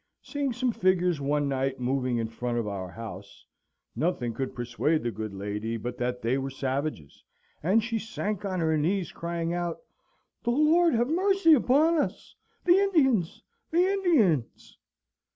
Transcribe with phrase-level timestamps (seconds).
[0.23, 3.45] Seeing some figures one night moving in front of our house,
[3.95, 7.23] nothing could persuade the good lady but that they were savages,
[7.61, 9.77] and she sank on her knees crying out,
[10.41, 12.33] "The Lord have mercy upon us!
[12.63, 14.79] The Indians the Indians!"